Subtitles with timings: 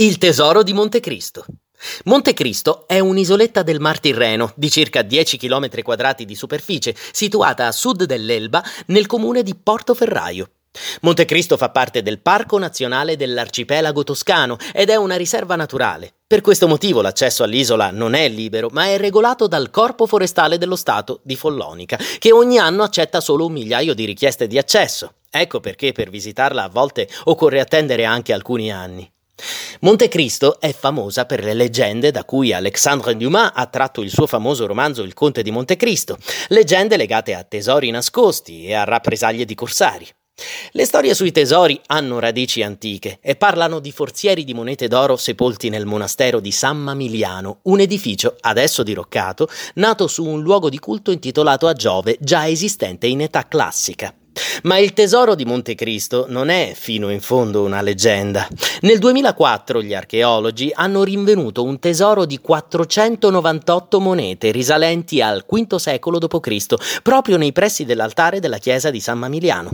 [0.00, 1.44] Il tesoro di Montecristo.
[2.04, 7.70] Montecristo è un'isoletta del Mar Tirreno di circa 10 km quadrati di superficie, situata a
[7.70, 10.52] sud dell'Elba, nel comune di Portoferraio.
[11.02, 16.14] Montecristo fa parte del Parco Nazionale dell'Arcipelago Toscano ed è una riserva naturale.
[16.26, 20.76] Per questo motivo l'accesso all'isola non è libero, ma è regolato dal Corpo Forestale dello
[20.76, 25.16] Stato di Follonica, che ogni anno accetta solo un migliaio di richieste di accesso.
[25.28, 29.06] Ecco perché per visitarla a volte occorre attendere anche alcuni anni.
[29.82, 34.66] Montecristo è famosa per le leggende da cui Alexandre Dumas ha tratto il suo famoso
[34.66, 40.06] romanzo Il Conte di Montecristo, leggende legate a tesori nascosti e a rappresaglie di corsari.
[40.72, 45.70] Le storie sui tesori hanno radici antiche e parlano di forzieri di monete d'oro sepolti
[45.70, 51.10] nel monastero di San Mamiliano, un edificio adesso diroccato, nato su un luogo di culto
[51.10, 54.14] intitolato a Giove, già esistente in età classica.
[54.62, 58.46] Ma il tesoro di Montecristo non è fino in fondo una leggenda.
[58.82, 66.18] Nel 2004 gli archeologi hanno rinvenuto un tesoro di 498 monete risalenti al V secolo
[66.18, 69.70] d.C., proprio nei pressi dell'altare della chiesa di San Mamiliano.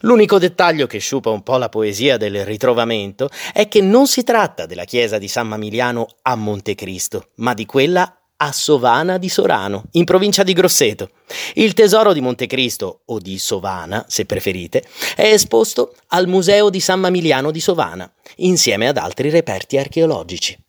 [0.00, 4.66] L'unico dettaglio che sciupa un po' la poesia del ritrovamento è che non si tratta
[4.66, 10.04] della chiesa di San Mamiliano a Montecristo, ma di quella a Sovana di Sorano, in
[10.04, 11.10] provincia di Grosseto.
[11.54, 14.84] Il tesoro di Montecristo, o di Sovana, se preferite,
[15.14, 20.65] è esposto al Museo di San Mamiliano di Sovana, insieme ad altri reperti archeologici.